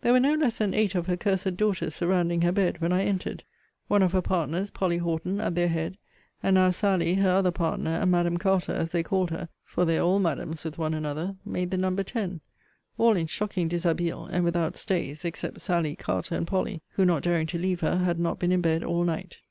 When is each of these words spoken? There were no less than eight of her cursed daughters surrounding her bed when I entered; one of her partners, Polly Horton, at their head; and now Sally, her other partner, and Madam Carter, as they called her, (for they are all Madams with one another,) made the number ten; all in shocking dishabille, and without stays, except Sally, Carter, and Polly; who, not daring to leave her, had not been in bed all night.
There 0.00 0.14
were 0.14 0.20
no 0.20 0.32
less 0.32 0.56
than 0.56 0.72
eight 0.72 0.94
of 0.94 1.06
her 1.06 1.18
cursed 1.18 1.54
daughters 1.58 1.94
surrounding 1.94 2.40
her 2.40 2.50
bed 2.50 2.80
when 2.80 2.94
I 2.94 3.04
entered; 3.04 3.42
one 3.88 4.02
of 4.02 4.12
her 4.12 4.22
partners, 4.22 4.70
Polly 4.70 4.96
Horton, 4.96 5.38
at 5.38 5.54
their 5.54 5.68
head; 5.68 5.98
and 6.42 6.54
now 6.54 6.70
Sally, 6.70 7.16
her 7.16 7.28
other 7.28 7.50
partner, 7.50 7.90
and 7.90 8.10
Madam 8.10 8.38
Carter, 8.38 8.72
as 8.72 8.92
they 8.92 9.02
called 9.02 9.30
her, 9.32 9.50
(for 9.66 9.84
they 9.84 9.98
are 9.98 10.02
all 10.06 10.18
Madams 10.18 10.64
with 10.64 10.78
one 10.78 10.94
another,) 10.94 11.36
made 11.44 11.70
the 11.70 11.76
number 11.76 12.02
ten; 12.02 12.40
all 12.96 13.16
in 13.18 13.26
shocking 13.26 13.68
dishabille, 13.68 14.24
and 14.32 14.44
without 14.46 14.78
stays, 14.78 15.26
except 15.26 15.60
Sally, 15.60 15.94
Carter, 15.94 16.34
and 16.36 16.46
Polly; 16.46 16.80
who, 16.92 17.04
not 17.04 17.22
daring 17.24 17.46
to 17.48 17.58
leave 17.58 17.80
her, 17.80 17.96
had 17.96 18.18
not 18.18 18.38
been 18.38 18.52
in 18.52 18.62
bed 18.62 18.82
all 18.82 19.04
night. 19.04 19.40